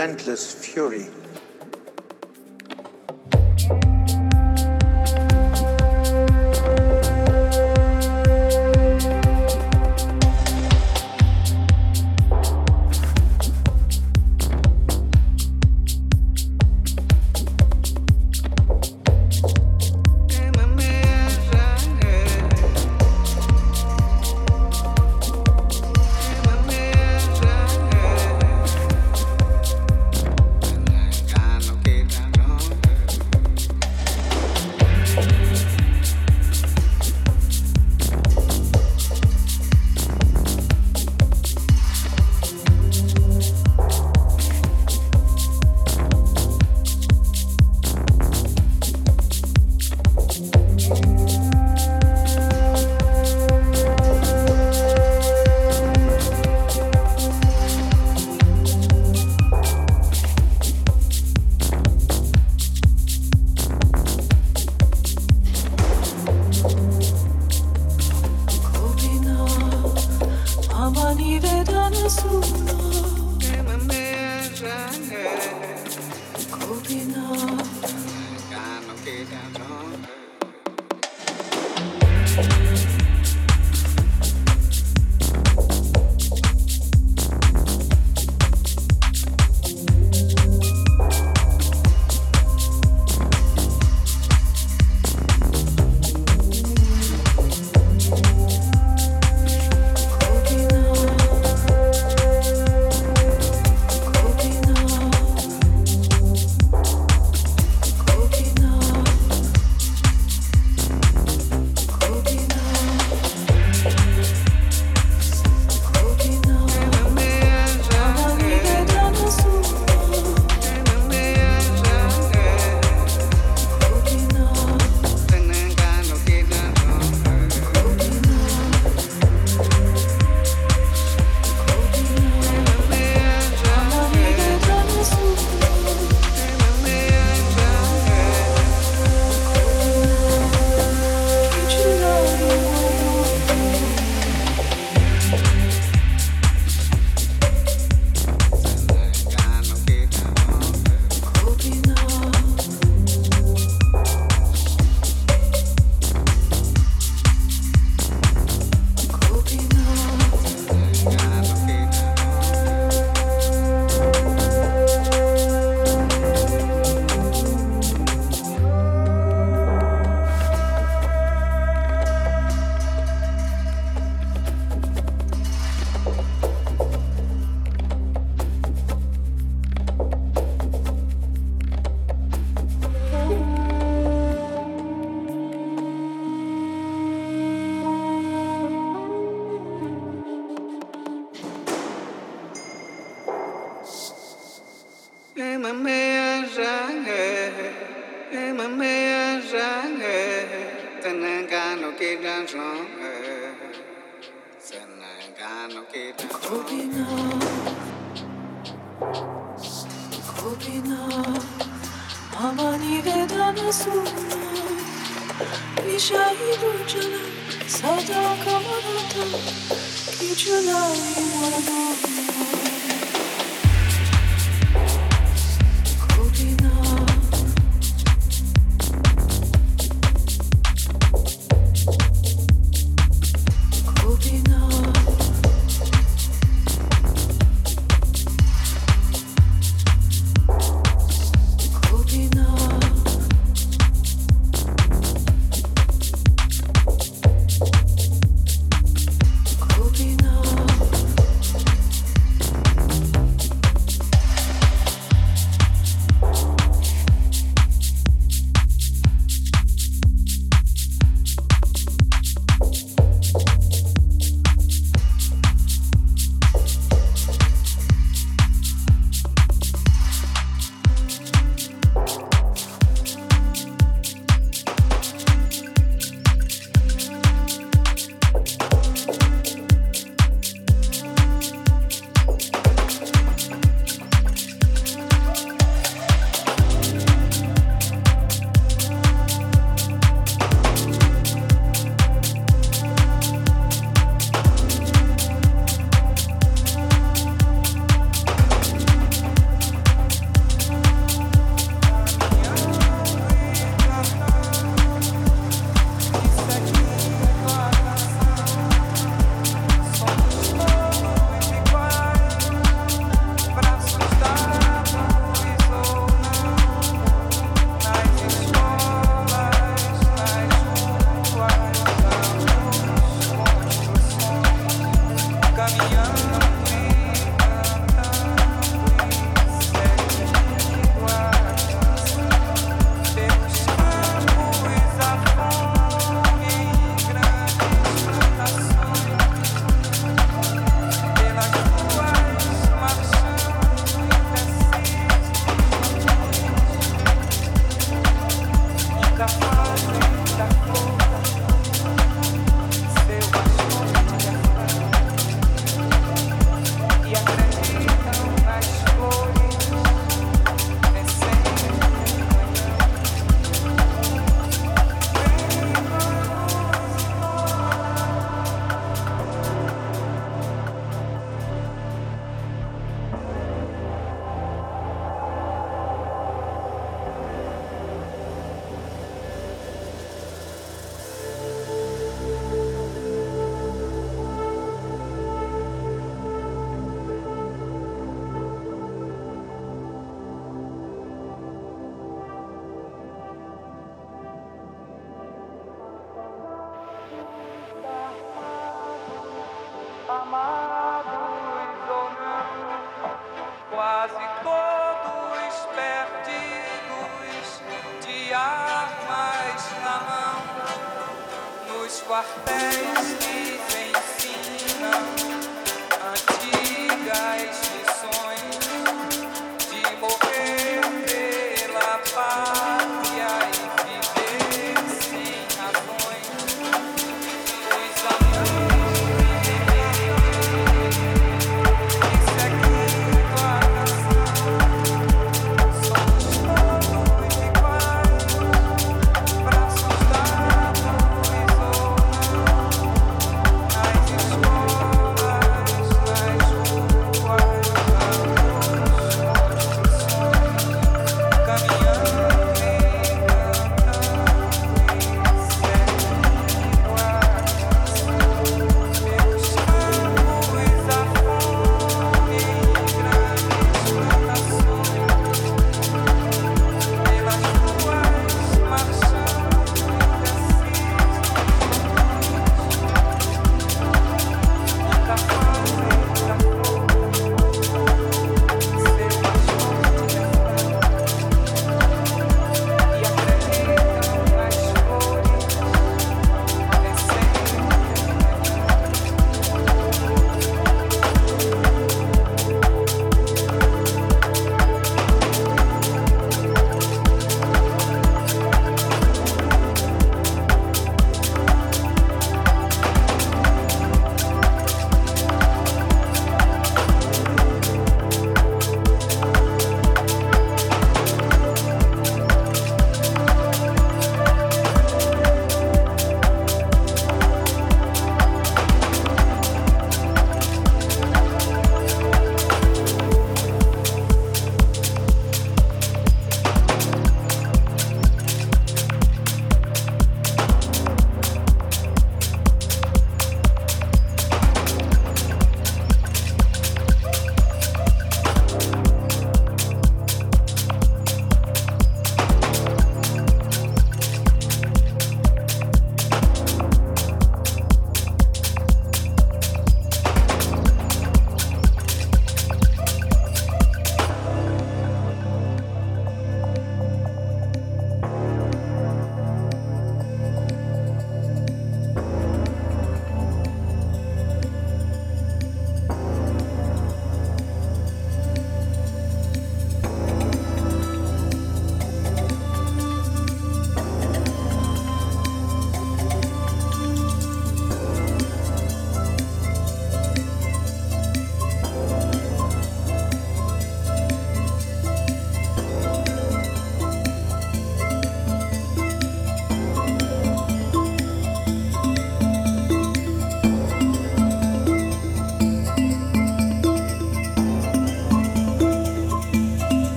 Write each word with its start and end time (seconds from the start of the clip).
Relentless 0.00 0.54
fury 0.54 1.09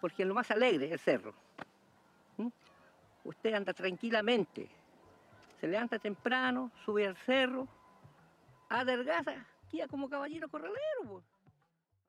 porque 0.00 0.22
es 0.22 0.28
lo 0.28 0.34
más 0.34 0.50
alegre 0.50 0.92
el 0.92 0.98
cerro. 0.98 1.34
¿Mm? 2.36 2.48
Usted 3.24 3.54
anda 3.54 3.72
tranquilamente, 3.72 4.68
se 5.60 5.66
levanta 5.66 5.98
temprano, 5.98 6.70
sube 6.84 7.06
al 7.06 7.16
cerro, 7.16 7.66
adelgaza, 8.68 9.37